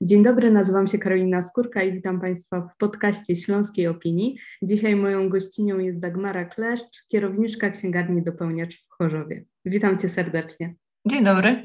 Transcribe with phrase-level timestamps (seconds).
[0.00, 4.38] Dzień dobry, nazywam się Karolina Skórka i witam Państwa w podcaście Śląskiej Opinii.
[4.62, 9.44] Dzisiaj moją gościnią jest Dagmara Kleszcz, kierowniczka księgarni Dopełniacz w Chorzowie.
[9.64, 10.74] Witam Cię serdecznie.
[11.06, 11.62] Dzień dobry.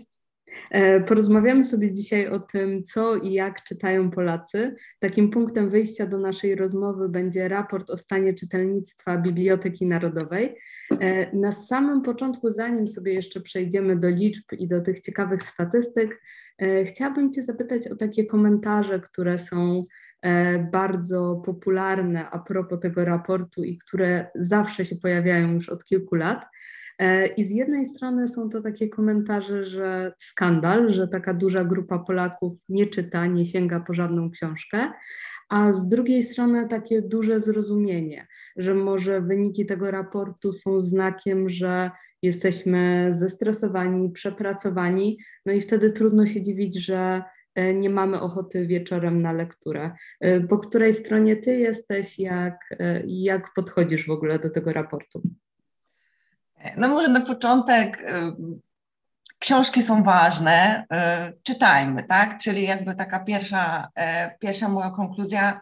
[0.72, 4.76] E, porozmawiamy sobie dzisiaj o tym, co i jak czytają Polacy.
[5.00, 10.56] Takim punktem wyjścia do naszej rozmowy będzie raport o stanie czytelnictwa Biblioteki Narodowej.
[11.00, 16.22] E, na samym początku, zanim sobie jeszcze przejdziemy do liczb i do tych ciekawych statystyk,
[16.58, 19.84] e, chciałabym Cię zapytać o takie komentarze, które są
[20.72, 26.46] bardzo popularne a propos tego raportu i które zawsze się pojawiają już od kilku lat.
[27.00, 32.00] E, I z jednej strony są to takie komentarze, że skandal, że taka duża grupa
[32.00, 34.92] Polaków nie czyta, nie sięga po żadną książkę,
[35.50, 41.92] a z drugiej strony takie duże zrozumienie, że może wyniki tego raportu są znakiem, że
[42.22, 47.24] jesteśmy zestresowani, przepracowani, no i wtedy trudno się dziwić, że
[47.56, 49.92] e, nie mamy ochoty wieczorem na lekturę.
[50.20, 55.22] E, po której stronie ty jesteś, jak, jak podchodzisz w ogóle do tego raportu?
[56.78, 58.06] No może na początek y,
[59.40, 60.86] książki są ważne,
[61.30, 62.38] y, czytajmy, tak?
[62.38, 65.62] Czyli jakby taka pierwsza, y, pierwsza moja konkluzja.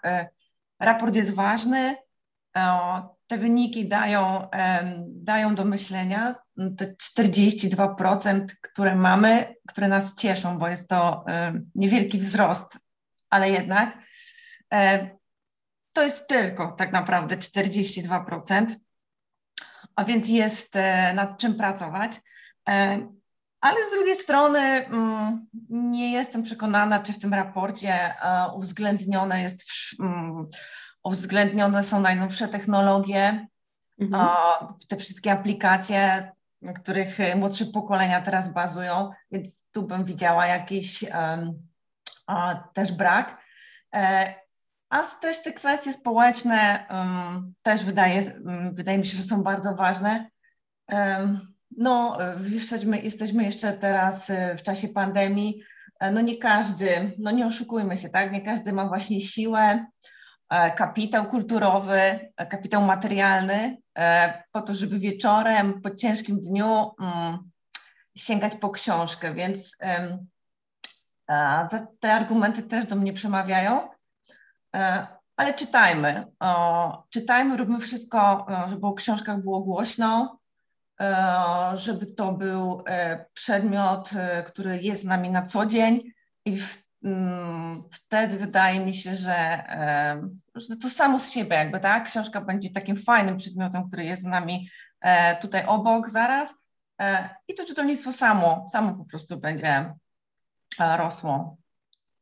[0.80, 1.96] Raport jest ważny,
[3.28, 4.48] te wyniki dają,
[5.08, 6.36] dają do myślenia.
[6.78, 11.26] Te 42%, które mamy, które nas cieszą, bo jest to
[11.76, 12.78] niewielki wzrost,
[13.30, 13.98] ale jednak
[15.94, 18.66] to jest tylko tak naprawdę 42%
[19.96, 22.12] a więc jest e, nad czym pracować.
[22.70, 23.08] E,
[23.62, 29.64] ale z drugiej strony mm, nie jestem przekonana, czy w tym raporcie e, uwzględnione, jest,
[30.00, 30.48] mm,
[31.04, 33.48] uwzględnione są najnowsze technologie,
[34.00, 34.28] mhm.
[34.88, 36.32] te wszystkie aplikacje,
[36.62, 41.06] na których młodsze pokolenia teraz bazują, więc tu bym widziała jakiś
[42.74, 43.38] też brak.
[44.92, 48.24] A też te kwestie społeczne um, też wydaje,
[48.74, 50.30] wydaje mi się, że są bardzo ważne.
[50.92, 52.18] Um, no,
[52.50, 55.64] jesteśmy, jesteśmy jeszcze teraz e, w czasie pandemii.
[56.00, 58.32] E, no nie każdy, no nie oszukujmy się, tak?
[58.32, 59.86] Nie każdy ma właśnie siłę,
[60.50, 63.78] e, kapitał kulturowy, kapitał materialny
[64.52, 67.52] po to, żeby wieczorem po ciężkim dniu um,
[68.18, 69.78] sięgać po książkę, więc
[72.00, 73.90] te argumenty też do mnie przemawiają.
[74.76, 76.26] E, ale czytajmy.
[77.10, 80.40] Czytajmy, róbmy wszystko, e, żeby o książkach było głośno,
[81.02, 81.24] e,
[81.76, 82.84] żeby to był
[83.34, 84.10] przedmiot,
[84.46, 86.02] który jest z nami na co dzień
[86.46, 86.62] i
[87.04, 89.64] mm, wtedy wydaje mi się, że,
[90.56, 92.06] że to samo z siebie jakby, tak?
[92.06, 94.70] Książka będzie takim fajnym przedmiotem, który jest z nami
[95.42, 96.54] tutaj obok zaraz
[97.48, 99.94] i to czytelnictwo samo, samo po prostu będzie
[100.80, 101.61] rosło.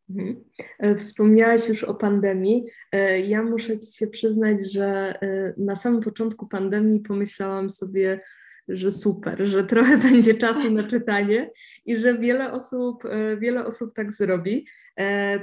[0.10, 0.44] Mhm.
[0.80, 2.66] E, wspomniałaś już o pandemii.
[2.92, 8.22] E, ja muszę Ci się przyznać, że e, na samym początku pandemii pomyślałam sobie,
[8.68, 11.50] że super, że trochę będzie czasu na czytanie
[11.86, 13.04] i że wiele osób,
[13.40, 14.68] wiele osób tak zrobi.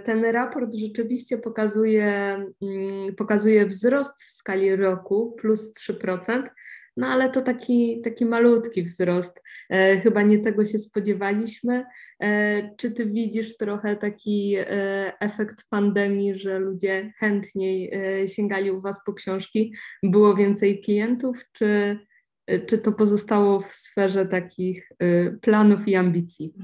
[0.04, 2.06] Ten raport rzeczywiście pokazuje,
[2.62, 6.42] mm, pokazuje wzrost w skali roku plus 3%,
[6.96, 9.42] no ale to taki, taki malutki wzrost.
[9.70, 11.84] E, chyba nie tego się spodziewaliśmy.
[12.20, 14.66] E, czy ty widzisz trochę taki e,
[15.20, 19.74] efekt pandemii, że ludzie chętniej e, sięgali u was po książki?
[20.02, 21.98] Było więcej klientów, czy,
[22.46, 26.54] e, czy to pozostało w sferze takich e, planów i ambicji?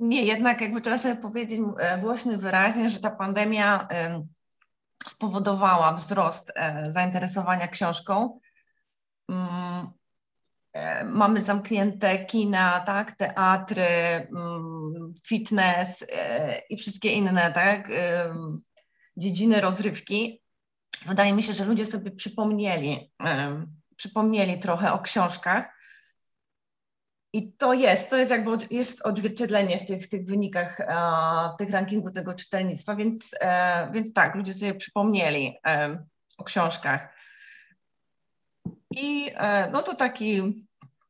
[0.00, 1.60] Nie, jednak jakby trzeba sobie powiedzieć
[2.00, 3.88] głośno i wyraźnie, że ta pandemia
[5.08, 6.52] spowodowała wzrost
[6.88, 8.40] zainteresowania książką.
[9.28, 9.88] Mm,
[10.72, 13.86] e, mamy zamknięte kina, tak, teatry,
[14.36, 18.34] mm, fitness e, i wszystkie inne tak, e,
[19.16, 20.42] dziedziny rozrywki.
[21.06, 23.12] Wydaje mi się, że ludzie sobie przypomnieli,
[23.96, 25.78] przypomnieli trochę o książkach.
[27.32, 30.78] I to jest, to jest jakby jest odzwierciedlenie w tych, tych wynikach
[31.58, 33.34] tych rankingu tego czytelnictwa, więc,
[33.92, 35.58] więc tak, ludzie sobie przypomnieli
[36.38, 37.14] o książkach.
[39.02, 40.42] I e, no to taki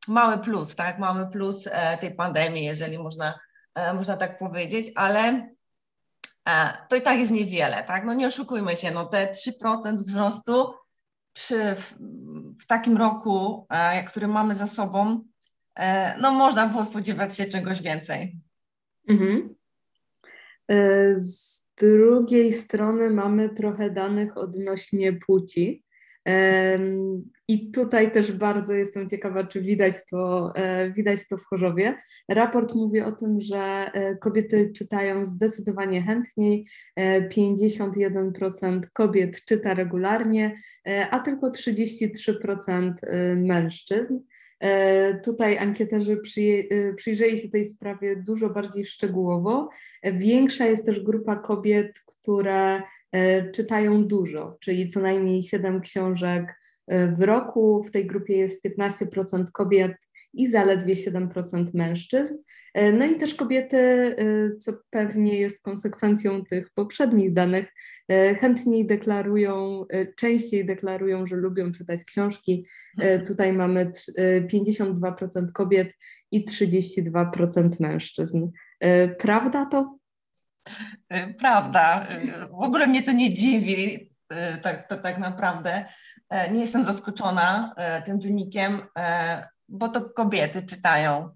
[0.07, 3.39] mały plus, tak, mały plus e, tej pandemii, jeżeli można,
[3.75, 5.49] e, można tak powiedzieć, ale
[6.89, 9.31] to i tak jest niewiele, tak, no nie oszukujmy się, no te
[9.63, 10.73] 3% wzrostu
[11.33, 11.93] przy, w,
[12.61, 13.67] w takim roku,
[14.07, 15.23] który mamy za sobą,
[16.21, 18.35] no można było spodziewać się czegoś więcej.
[19.07, 19.55] Mhm.
[21.13, 25.83] Z drugiej strony mamy trochę danych odnośnie płci.
[27.47, 31.95] I tutaj też bardzo jestem ciekawa, czy widać to, e, widać to w Chorzowie.
[32.29, 36.67] Raport mówi o tym, że e, kobiety czytają zdecydowanie chętniej,
[37.29, 40.55] 51% kobiet czyta regularnie,
[41.11, 42.93] a tylko 33%
[43.35, 44.19] mężczyzn.
[45.23, 46.19] Tutaj ankieterzy
[46.95, 49.69] przyjrzeli się tej sprawie dużo bardziej szczegółowo.
[50.03, 52.98] Większa jest też grupa kobiet, które E,
[53.53, 56.55] czytają dużo, czyli co najmniej 7 książek
[56.87, 57.83] e, w roku.
[57.83, 59.91] W tej grupie jest 15% kobiet
[60.33, 62.35] i zaledwie 7% mężczyzn.
[62.73, 64.15] E, no i też kobiety,
[64.59, 67.65] co pewnie jest konsekwencją tych poprzednich danych,
[68.39, 69.85] chętniej deklarują,
[70.17, 72.65] częściej deklarują, że lubią czytać książki.
[73.27, 73.91] Tutaj mamy
[74.53, 75.93] 52% kobiet
[76.31, 78.47] i 32% mężczyzn.
[79.17, 79.98] Prawda to?
[81.13, 82.07] Y, prawda.
[82.11, 85.85] Y, w ogóle mnie to nie dziwi, y, tak, to, tak naprawdę.
[86.51, 87.75] Nie jestem zaskoczona
[88.05, 88.81] tym wynikiem,
[89.69, 91.29] bo to kobiety czytają.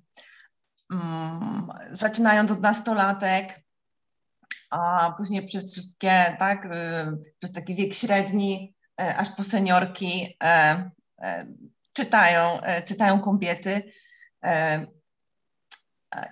[0.93, 3.59] Mm, zaczynając od nastolatek,
[4.69, 6.67] a później przez wszystkie, tak,
[7.39, 10.37] przez taki wiek średni, aż po seniorki
[11.93, 13.91] czytają, czytają kobiety.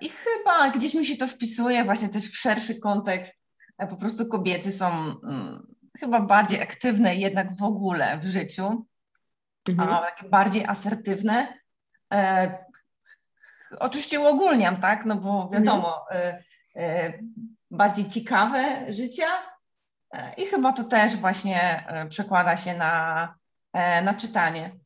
[0.02, 3.34] I chyba gdzieś mi się to wpisuje właśnie też w szerszy kontekst.
[3.78, 4.88] E, po prostu kobiety są
[5.24, 5.68] mm,
[6.00, 8.86] chyba bardziej aktywne jednak w ogóle w życiu,
[9.70, 9.90] mhm.
[9.90, 11.54] a bardziej asertywne.
[12.14, 12.66] E,
[13.80, 16.36] oczywiście uogólniam, tak, no bo wiadomo, mhm.
[16.76, 17.14] e, e,
[17.72, 19.28] bardziej ciekawe życia
[20.14, 23.36] e, i chyba to też właśnie e, przekłada się na,
[24.04, 24.81] na czytanie.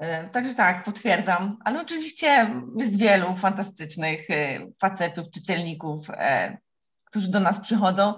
[0.00, 1.56] E, także tak, potwierdzam.
[1.64, 6.58] Ale oczywiście jest wielu fantastycznych e, facetów, czytelników, e,
[7.04, 8.14] którzy do nas przychodzą.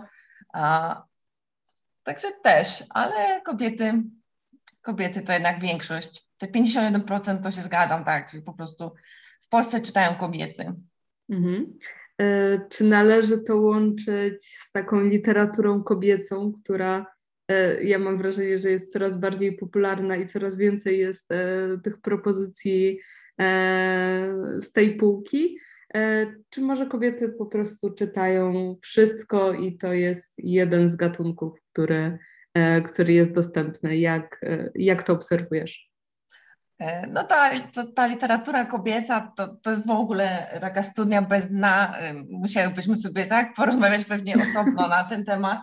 [2.03, 4.03] Także też, ale kobiety,
[4.83, 6.27] kobiety to jednak większość.
[6.39, 8.93] Te 51% to się zgadzam, tak, że po prostu
[9.41, 10.75] w Polsce czytają kobiety.
[11.31, 11.79] Mhm.
[12.71, 17.07] Czy należy to łączyć z taką literaturą kobiecą, która
[17.83, 22.99] ja mam wrażenie, że jest coraz bardziej popularna i coraz więcej jest e, tych propozycji
[23.41, 25.59] e, z tej półki.
[26.51, 32.19] Czy może kobiety po prostu czytają wszystko i to jest jeden z gatunków, który,
[32.85, 33.97] który jest dostępny?
[33.97, 34.41] Jak,
[34.75, 35.91] jak to obserwujesz?
[37.09, 41.95] No ta, to, ta literatura kobieca to, to jest w ogóle taka studnia bez dna.
[42.31, 45.61] Musiałybyśmy sobie tak porozmawiać pewnie osobno na ten temat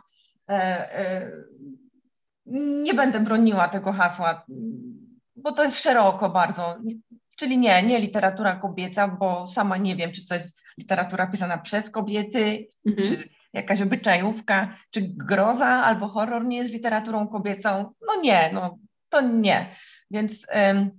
[2.84, 4.46] nie będę broniła tego hasła,
[5.36, 6.78] bo to jest szeroko bardzo.
[7.38, 11.90] Czyli nie, nie literatura kobieca, bo sama nie wiem, czy to jest literatura pisana przez
[11.90, 13.08] kobiety, mhm.
[13.08, 17.94] czy jakaś obyczajówka, czy groza albo horror nie jest literaturą kobiecą.
[18.08, 18.78] No nie, no
[19.10, 19.76] to nie.
[20.12, 20.90] Więc um,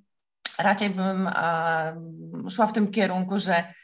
[0.59, 3.75] raczej bym um, szła w tym kierunku, że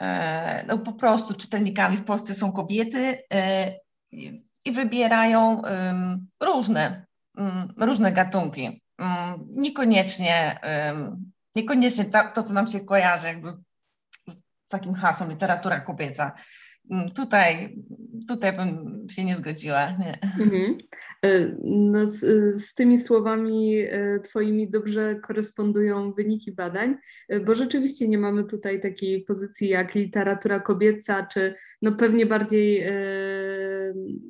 [0.00, 3.72] um, no, po prostu czytelnikami w Polsce są kobiety e,
[4.64, 5.62] i wybierają
[6.42, 7.06] różne,
[7.76, 8.82] różne gatunki.
[9.46, 10.60] Niekoniecznie,
[11.54, 13.52] niekoniecznie to, co nam się kojarzy jakby
[14.28, 16.32] z takim hasłem literatura kobieca.
[17.16, 17.76] Tutaj,
[18.28, 19.90] tutaj bym się nie zgodziła.
[19.90, 20.18] Nie.
[20.40, 20.78] Mhm.
[21.24, 22.20] E, no z,
[22.62, 26.96] z, tymi słowami e, Twoimi dobrze korespondują wyniki badań,
[27.28, 32.86] e, bo rzeczywiście nie mamy tutaj takiej pozycji jak literatura kobieca, czy no pewnie bardziej,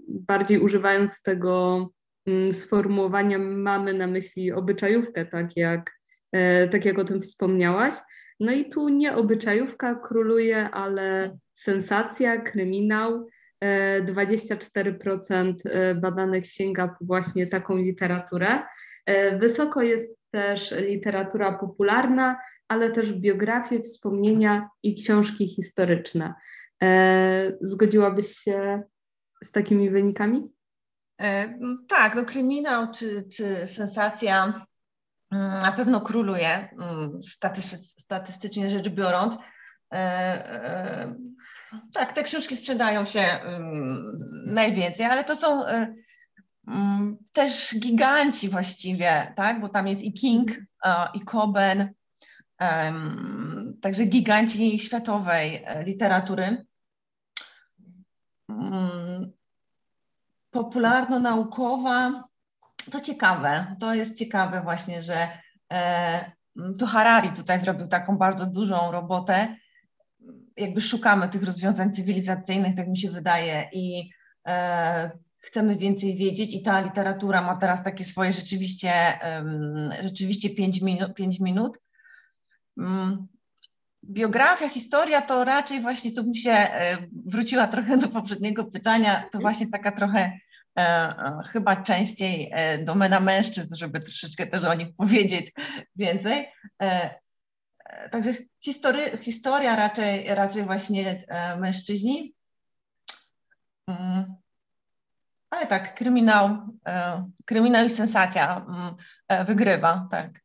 [0.09, 1.89] bardziej używając tego
[2.27, 6.01] mm, sformułowania mamy na myśli obyczajówkę, tak jak,
[6.71, 7.95] tak jak o tym wspomniałaś.
[8.41, 13.27] No i tu nie obyczajówka króluje, ale sensacja, kryminał.
[14.07, 18.63] 24% e, e, badanych sięga po właśnie taką literaturę.
[19.07, 22.37] E, wysoko jest też literatura popularna,
[22.69, 26.35] ale też biografie, wspomnienia i książki historyczne.
[27.61, 28.83] Zgodziłabyś się
[29.45, 30.43] z takimi wynikami?
[31.89, 34.67] Tak, no kryminał czy, czy sensacja
[35.39, 37.21] na pewno króluje, mm,
[37.99, 39.37] statystycznie rzecz biorąc.
[41.93, 44.05] Tak, te książki sprzedają się um,
[44.47, 45.63] najwięcej, ale to są
[46.67, 49.61] um, też giganci właściwie, tak?
[49.61, 50.51] Bo tam jest i King,
[51.15, 51.95] i Coben,
[53.81, 56.67] także giganci światowej e, literatury.
[60.51, 62.25] Popularno-naukowa,
[62.91, 65.29] to ciekawe, to jest ciekawe właśnie, że
[65.73, 66.33] e,
[66.79, 69.57] to Harari tutaj zrobił taką bardzo dużą robotę,
[70.57, 74.11] jakby szukamy tych rozwiązań cywilizacyjnych, tak mi się wydaje, i
[74.47, 78.93] e, chcemy więcej wiedzieć i ta literatura ma teraz takie swoje rzeczywiście,
[80.01, 81.15] rzeczywiście 5 minut.
[81.15, 81.79] 5 minut.
[82.79, 83.27] Mm,
[84.05, 89.39] biografia, historia to raczej właśnie, tu bym się e, wróciła trochę do poprzedniego pytania, to
[89.39, 90.39] właśnie taka trochę
[91.47, 92.53] chyba częściej
[92.85, 95.53] domena mężczyzn, żeby troszeczkę też o nich powiedzieć
[95.97, 96.53] więcej.
[98.11, 101.25] Także history, historia raczej, raczej właśnie
[101.59, 102.35] mężczyźni.
[103.87, 104.35] Mm.
[105.51, 106.59] Ale tak, kryminał,
[107.45, 108.67] kryminał i sensacja
[109.29, 110.44] mm, wygrywa, tak.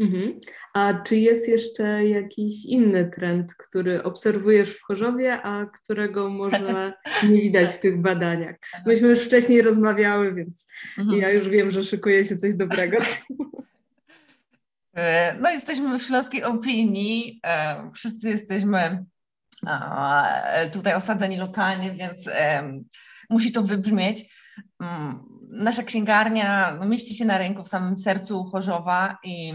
[0.00, 0.40] Mhm.
[0.74, 6.92] A czy jest jeszcze jakiś inny trend, który obserwujesz w Chorzowie, a którego może
[7.30, 8.56] nie widać w tych badaniach?
[8.86, 10.66] Myśmy już wcześniej rozmawiały, więc
[10.98, 11.20] mhm.
[11.20, 12.96] ja już wiem, że szykuje się coś dobrego.
[14.96, 19.04] E, no jesteśmy w Śląskiej Opinii, e, wszyscy jesteśmy
[20.72, 22.30] tutaj osadzeni lokalnie, więc
[23.30, 24.24] musi to wybrzmieć.
[24.82, 29.52] Mm, nasza księgarnia mieści się na rynku w samym sercu Chorzowa i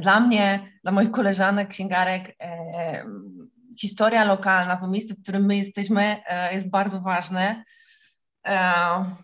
[0.00, 3.04] dla mnie, dla moich koleżanek, księgarek, e,
[3.78, 7.64] historia lokalna, to miejsce, w którym my jesteśmy, e, jest bardzo ważne.
[8.46, 8.54] E,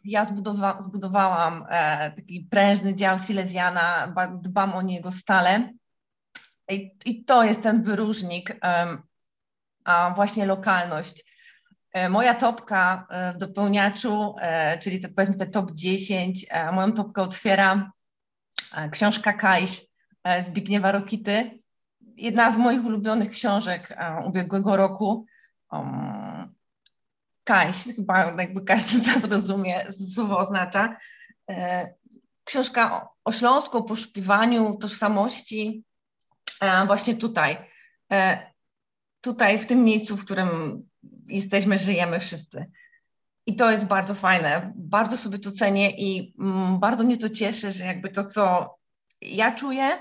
[0.05, 5.73] ja zbudowa zbudowałam e, taki prężny dział Silesiana, dbam o niego stale.
[6.71, 8.57] I, i to jest ten wyróżnik,
[9.85, 11.25] a właśnie lokalność.
[11.93, 14.35] E, moja topka e, w dopełniaczu,
[14.81, 17.93] czyli te, powiedzmy te top 10, moją topkę otwiera
[18.91, 19.88] książka Kajś
[20.41, 21.61] Zbigniewa Rokity.
[22.17, 25.27] Jedna z moich ulubionych książek e, ubiegłego roku.
[25.73, 26.55] Um,
[27.45, 30.97] Kaś, chyba jakby każdy z nas rozumie, co słowo oznacza.
[31.51, 31.89] E,
[32.45, 35.85] książka o Śląsku, o poszukiwaniu tożsamości
[36.87, 37.57] właśnie tutaj.
[39.21, 40.83] Tutaj, w tym miejscu, w którym
[41.29, 42.71] jesteśmy, żyjemy wszyscy.
[43.47, 44.73] I to jest bardzo fajne.
[44.77, 48.75] Bardzo sobie to cenię i mm, bardzo mnie to cieszy, że jakby to, co
[49.21, 49.99] ja czuję,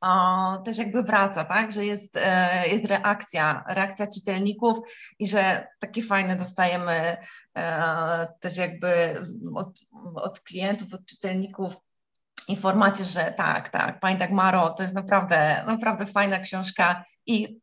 [0.00, 4.78] o, też jakby wraca, tak, że jest, e, jest reakcja, reakcja czytelników
[5.18, 7.16] i że takie fajne dostajemy
[7.56, 9.16] e, też jakby
[9.54, 9.80] od,
[10.14, 11.74] od klientów, od czytelników
[12.48, 17.60] informacje, że tak, tak, Pani tak Maro, to jest naprawdę, naprawdę fajna książka i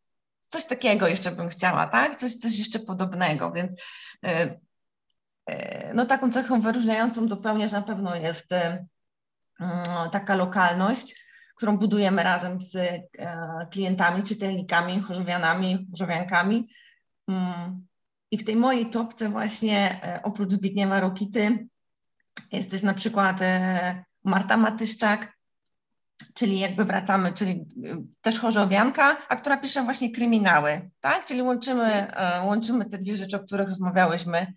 [0.50, 3.76] coś takiego jeszcze bym chciała, tak, coś, coś jeszcze podobnego, więc
[4.24, 4.58] e,
[5.94, 8.88] no taką cechą wyróżniającą dopełniać na pewno jest Mm,
[10.12, 13.04] taka lokalność, którą budujemy razem z e,
[13.72, 16.70] klientami, czytelnikami, chorzowianami, chorzowiankami.
[17.28, 17.86] Mm,
[18.32, 21.68] I w tej mojej topce właśnie e, oprócz Zbigniewa Rokity
[22.52, 25.38] jest też na przykład e, Marta Matyszczak,
[26.34, 27.66] czyli jakby wracamy, czyli
[28.22, 31.26] też chorzowianka, a która pisze właśnie kryminały, tak?
[31.26, 32.08] Czyli łączymy,
[32.44, 34.54] łączymy te dwie rzeczy, o których rozmawiałyśmy.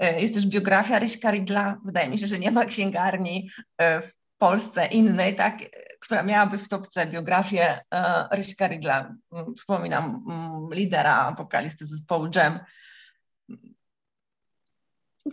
[0.00, 1.78] Jest też biografia Ryśka Ridla.
[1.84, 5.58] Wydaje mi się, że nie ma księgarni w Polsce innej, tak,
[6.00, 9.14] która miałaby w topce biografię uh, Ryśka Ridla.
[9.32, 12.60] Mm, przypominam, um, lidera wokalisty zespołu Jam.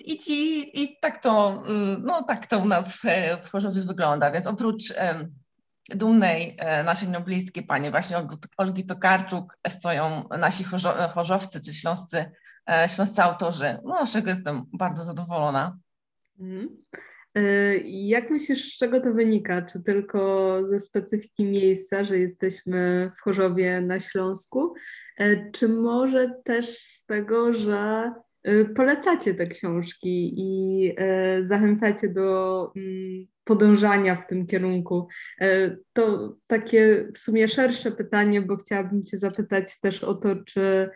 [0.05, 3.03] I, ci, I tak to, y, no, tak to u nas w,
[3.43, 5.35] w Chorzowie wygląda, więc oprócz um,
[5.89, 8.17] dumnej e, naszej noblistki, pani właśnie
[8.57, 12.31] Olgi Tokarczuk, stoją nasi chorzo, chorzowcy czy śląscy,
[12.69, 15.77] e, śląscy autorzy, no, z czego jestem bardzo zadowolona.
[16.39, 16.69] Mm.
[17.37, 19.61] Y, jak myślisz, z czego to wynika?
[19.61, 24.73] Czy tylko ze specyfiki miejsca, że jesteśmy w Chorzowie na Śląsku,
[25.21, 28.11] y, czy może też z tego, że
[28.47, 30.95] y, polecacie te książki i
[31.41, 35.07] zachęcacie do mm, podążania w tym kierunku?
[35.93, 40.89] To takie w sumie szersze pytanie, bo chciałabym Cię zapytać też o to, czy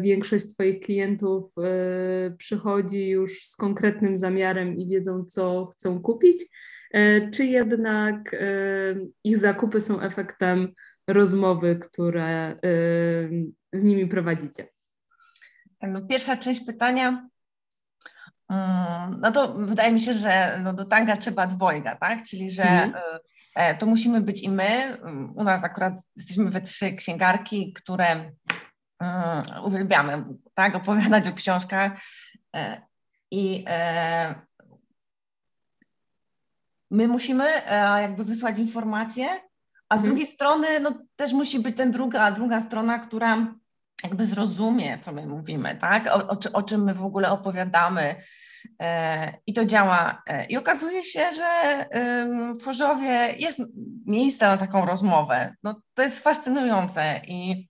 [0.00, 6.46] większość Twoich klientów e, przychodzi już z konkretnym zamiarem i wiedzą, co chcą kupić,
[6.92, 8.36] e, czy jednak
[9.24, 10.72] ich zakupy są efektem
[11.08, 12.58] rozmowy, które
[13.72, 14.68] z nimi prowadzicie?
[15.82, 17.28] No, pierwsza część pytania.
[18.48, 22.22] Mm, no to wydaje mi się, że no do tanga trzeba dwojga, tak?
[22.22, 22.94] Czyli, że mhm.
[23.78, 24.96] to musimy być i my.
[25.34, 28.32] U nas akurat jesteśmy we trzy księgarki, które
[29.00, 30.24] Mm, uwielbiamy
[30.54, 31.92] tak, opowiadać o książkach
[32.56, 32.82] e,
[33.30, 34.34] i e,
[36.90, 39.26] my musimy e, jakby wysłać informacje,
[39.88, 40.02] a z mhm.
[40.02, 43.54] drugiej strony no, też musi być ten druga, druga strona, która
[44.02, 46.06] jakby zrozumie, co my mówimy, tak?
[46.06, 48.14] O, o, o czym my w ogóle opowiadamy.
[49.46, 50.22] I to działa.
[50.48, 51.84] I okazuje się, że
[52.60, 53.58] w Chorzowie jest
[54.06, 55.54] miejsce na taką rozmowę.
[55.62, 57.68] No, to jest fascynujące i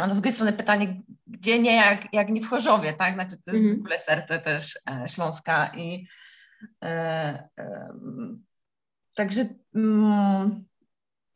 [0.00, 3.14] A z drugiej strony pytanie, gdzie nie, jak, jak nie w Chorzowie, tak?
[3.14, 3.76] Znaczy to jest mm.
[3.76, 6.06] w ogóle serce też e, Śląska i
[6.82, 6.88] e,
[7.58, 7.88] e,
[9.14, 10.64] także mm,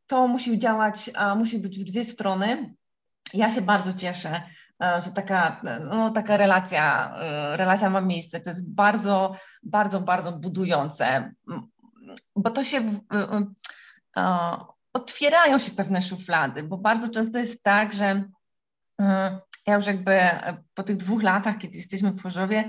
[0.07, 2.75] to musi działać, a musi być w dwie strony.
[3.35, 4.43] Ja się bardzo cieszę,
[4.83, 8.41] e, że taka, no, taka relacja, e, relacja ma miejsce.
[8.41, 11.33] To jest bardzo, bardzo, bardzo budujące,
[12.37, 13.00] bo to się
[14.93, 18.33] otwierają się pewne szuflady, bo bardzo często jest tak, że mm,
[19.67, 20.21] ja już jakby
[20.75, 22.64] po tych dwóch latach, kiedy jesteśmy w Chorzowie,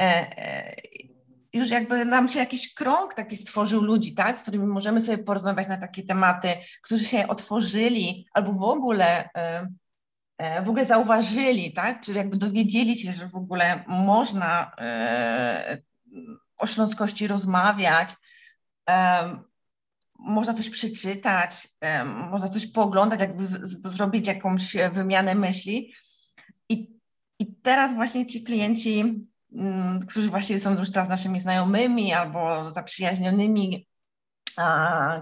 [0.00, 0.74] e,
[1.54, 5.68] już jakby nam się jakiś krąg taki stworzył ludzi, tak, z którymi możemy sobie porozmawiać
[5.68, 6.48] na takie tematy,
[6.82, 9.68] którzy się otworzyli albo w ogóle e,
[10.38, 15.78] e, w ogóle zauważyli, tak, czy jakby dowiedzieli się, że w ogóle można e,
[16.58, 18.08] o śląskości rozmawiać,
[20.24, 21.68] można coś przeczytać,
[22.30, 25.94] można coś pooglądać, jakby zrobić jakąś wymianę myśli.
[26.68, 26.90] I,
[27.38, 33.88] i teraz właśnie ci klienci Mm, którzy właśnie są już teraz naszymi znajomymi albo zaprzyjaźnionymi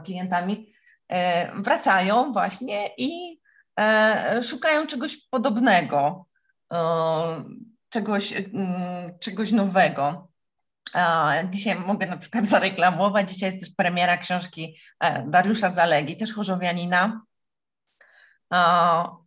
[0.04, 0.72] klientami,
[1.08, 3.40] e, wracają właśnie i
[3.80, 6.26] e, szukają czegoś podobnego,
[6.72, 6.78] e,
[7.88, 10.31] czegoś, mm, czegoś nowego.
[11.50, 14.76] Dzisiaj mogę na przykład zareklamować, dzisiaj jest też premiera książki
[15.26, 17.22] Dariusza Zalegi, też chorzowianina,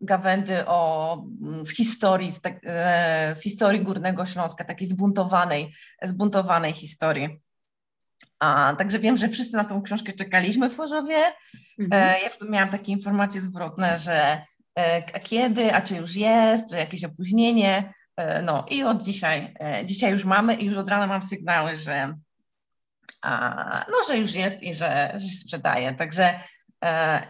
[0.02, 6.74] gawędy o, mm, z, historii, z, tak, e, z, historii Górnego Śląska, takiej zbuntowanej, zbuntowanej
[6.74, 7.42] historii.
[8.40, 11.18] A, także wiem, że wszyscy na tą książkę czekaliśmy w Chorzowie.
[11.80, 12.04] Mhm.
[12.16, 14.46] E, ja wtedy miałam takie informacje zwrotne, że
[14.80, 17.94] e, a kiedy, a czy już jest, że jakieś opóźnienie.
[18.44, 19.54] No i od dzisiaj,
[19.86, 22.18] dzisiaj już mamy i już od rana mam sygnały, że,
[23.22, 25.94] a, no, że już jest i że, że się sprzedaje.
[25.94, 26.40] Także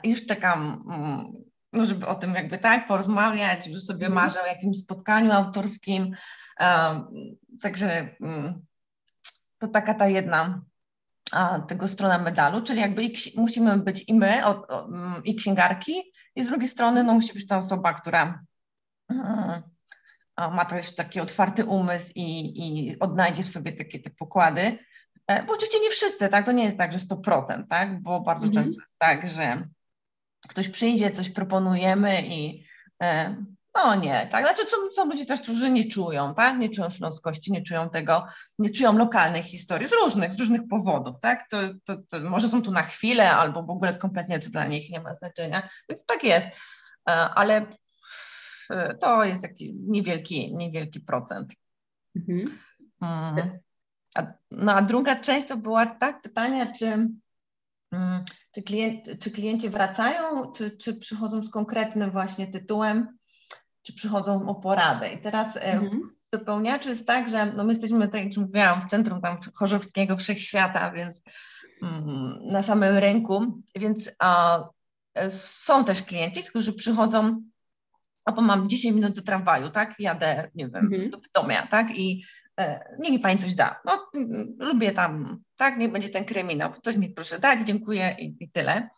[0.04, 4.14] już czekam mm, no żeby o tym jakby tak porozmawiać, już sobie mhm.
[4.14, 6.16] marzę o jakimś spotkaniu autorskim.
[6.60, 7.08] Um,
[7.62, 8.66] także um,
[9.58, 10.62] to taka ta jedna
[11.32, 15.36] a, tego strona medalu, czyli jakby i, musimy być i my, o, o, mm, i
[15.36, 15.94] księgarki,
[16.36, 18.44] i z drugiej strony no, musi być ta osoba, która
[19.10, 19.62] um,
[20.38, 24.78] ma też taki otwarty umysł i, i odnajdzie w sobie takie te pokłady.
[25.28, 26.46] E, bo oczywiście nie wszyscy, tak?
[26.46, 28.02] To nie jest tak, że 100%, tak?
[28.02, 28.66] Bo bardzo mhm.
[28.66, 29.68] często jest tak, że
[30.48, 32.66] ktoś przyjdzie, coś proponujemy i
[33.04, 33.36] e,
[33.76, 37.52] no nie, tak, znaczy są, są ludzie też, którzy nie czują, tak, nie czują śląskości,
[37.52, 38.28] nie czują tego,
[38.60, 42.62] nie czują lokalnej historii z różnych, z różnych powodów, tak, to, to, to może są
[42.62, 46.24] tu na chwilę albo w ogóle kompletnie to dla nich nie ma znaczenia, więc tak
[46.24, 47.66] jest, e, ale e,
[49.02, 51.54] to jest jakiś niewielki, niewielki procent.
[52.16, 52.58] Mhm.
[53.02, 53.60] Mm.
[54.16, 57.10] A, no a druga część to była tak pytania, czy
[57.96, 63.18] Mm, czy, klient, czy klienci wracają, czy, czy przychodzą z konkretnym właśnie tytułem,
[63.82, 65.14] czy przychodzą o poradę.
[65.14, 66.10] I teraz e, mhm.
[66.28, 70.18] w dopełniaczu jest tak, że no my jesteśmy, tak jak mówiłam, w centrum tam chorzowskiego
[70.18, 71.22] wszechświata, więc
[71.82, 74.64] mm, na samym rynku, więc a,
[75.14, 77.42] e, są też klienci, którzy przychodzą
[78.26, 79.96] a bo mam 10 minut do tramwaju, tak?
[80.00, 81.10] Jadę, nie wiem, mhm.
[81.10, 81.98] do Bytomia, tak?
[81.98, 82.24] I
[82.60, 83.82] E, niech mi pani coś da.
[83.86, 84.10] No,
[84.60, 88.90] lubię tam, tak, niech będzie ten kryminał, coś mi proszę dać, dziękuję i, i tyle.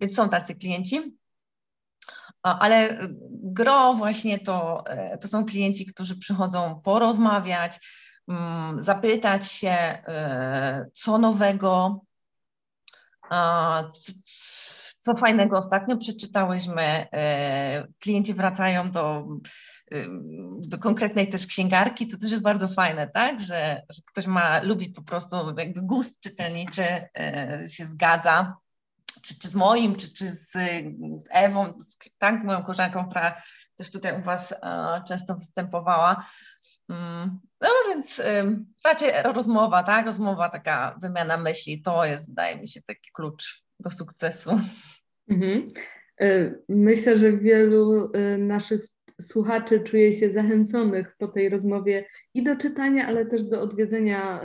[0.00, 1.16] Więc są tacy klienci.
[2.42, 2.98] Ale
[3.30, 7.80] gro właśnie to, e, to są klienci, którzy przychodzą porozmawiać,
[8.28, 12.00] mm, zapytać się, e, co nowego,
[15.06, 17.06] co fajnego ostatnio przeczytałyśmy.
[17.98, 19.26] Klienci wracają do
[20.58, 24.88] do konkretnej też księgarki, to też jest bardzo fajne, tak, że, że ktoś ma, lubi
[24.88, 26.82] po prostu jakby gust czytelniczy,
[27.18, 28.56] e, się zgadza,
[29.22, 33.42] czy, czy z moim, czy, czy z, z Ewą, z, tak, moją koleżanką, która
[33.76, 36.26] też tutaj u Was a, często występowała.
[36.88, 38.22] Mm, no więc
[38.84, 43.90] raczej rozmowa, tak, rozmowa, taka wymiana myśli, to jest, wydaje mi się, taki klucz do
[43.90, 44.60] sukcesu.
[45.28, 45.68] Mhm.
[46.20, 48.80] E, myślę, że wielu e, naszych
[49.20, 54.40] słuchaczy czuje się zachęconych po tej rozmowie i do czytania, ale też do odwiedzenia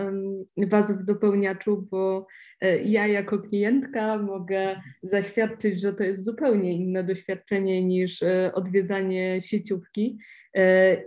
[0.57, 2.27] Was w dopełniaczu, bo
[2.61, 10.17] e, ja jako klientka mogę zaświadczyć, że to jest zupełnie inne doświadczenie niż odwiedzanie sieciówki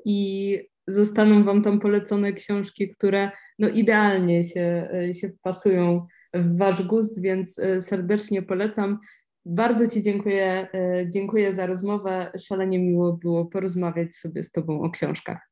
[0.05, 7.23] i zostaną Wam tam polecone książki, które no idealnie się, się wpasują w Wasz gust,
[7.23, 8.99] więc serdecznie polecam.
[9.47, 12.33] Bardzo Ci dziękuję, e, dziękuję za rozmowę.
[12.39, 15.51] Szalenie miło było porozmawiać sobie z Tobą o książkach.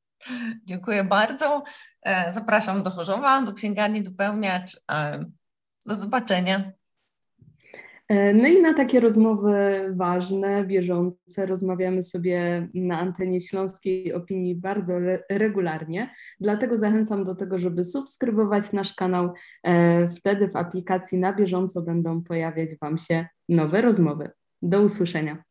[0.65, 1.63] Dziękuję bardzo.
[2.03, 4.81] E, zapraszam do Chorzowa, do księgarni Dopełniacz.
[4.93, 5.25] E,
[5.87, 6.73] do zobaczenia.
[8.13, 9.55] E, no i na takie rozmowy
[9.97, 16.11] ważne, bieżące rozmawiamy sobie na antenie śląskiej opinii bardzo re regularnie.
[16.41, 19.33] Dlatego zachęcam do tego, żeby subskrybować nasz kanał.
[19.63, 24.31] E, wtedy w aplikacji na bieżąco będą pojawiać Wam się nowe rozmowy.
[24.63, 25.45] Do usłyszenia.